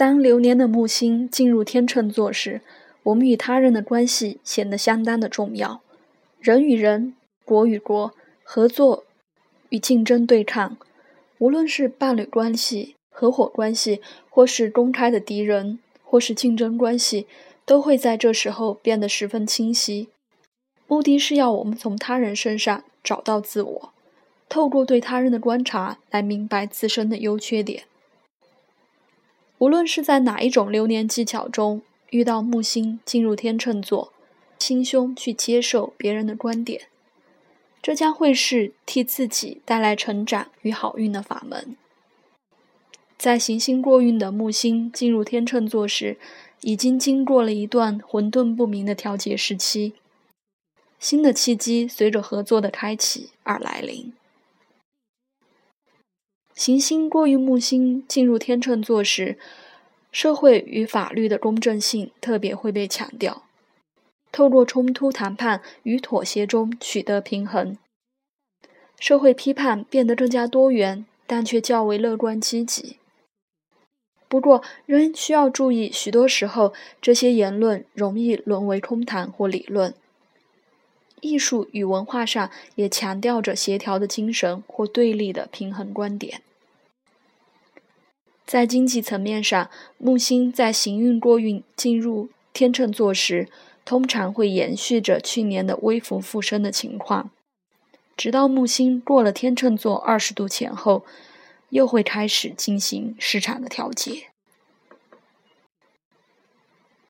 [0.00, 2.62] 当流年的木星进入天秤座时，
[3.02, 5.82] 我们与他人的关系显得相当的重要。
[6.40, 9.04] 人与人、国与国合作
[9.68, 10.78] 与竞争对抗，
[11.36, 14.00] 无论是伴侣关系、合伙关系，
[14.30, 17.26] 或是公开的敌人，或是竞争关系，
[17.66, 20.08] 都会在这时候变得十分清晰。
[20.86, 23.92] 目的是要我们从他人身上找到自我，
[24.48, 27.82] 透过对他人的观察来明白自身的优缺点。
[29.60, 34.10] 无论是在哪一种流年技巧中遇到木星进入天秤座，
[34.58, 36.88] 心胸去接受别人的观点，
[37.82, 41.76] 这将会是替自己带来成长与好运的法门。
[43.18, 46.16] 在行星过运的木星进入天秤座时，
[46.62, 49.92] 已经经过了一段混沌不明的调节时期，
[50.98, 54.14] 新的契机随着合作的开启而来临。
[56.60, 59.38] 行星过于木星进入天秤座时，
[60.12, 63.44] 社会与法律的公正性特别会被强调。
[64.30, 67.78] 透过冲突谈判与妥协中取得平衡，
[68.98, 72.98] 社会批判变得更加多元，但却较为乐观积极。
[74.28, 79.94] 不过，仍需要注意，许多时候这些言论容易沦为空谈或理论。
[81.22, 86.42] 艺术与文化上也强调着协调的精神或对立的平衡观点。
[88.50, 93.48] 在经济层面上，木星在行运过运进入天秤座时，
[93.84, 97.30] 通常会延续着去年的微幅复升的情况，
[98.16, 101.04] 直到木星过了天秤座二十度前后，
[101.68, 104.24] 又会开始进行市场的调节。